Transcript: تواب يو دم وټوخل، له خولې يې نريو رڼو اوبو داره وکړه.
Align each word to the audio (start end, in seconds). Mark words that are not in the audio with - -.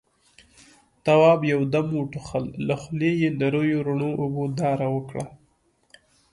تواب 1.05 1.41
يو 1.53 1.61
دم 1.73 1.87
وټوخل، 1.99 2.45
له 2.67 2.75
خولې 2.81 3.11
يې 3.21 3.29
نريو 3.39 3.79
رڼو 3.87 4.09
اوبو 4.21 4.43
داره 4.59 4.85
وکړه. 4.95 5.25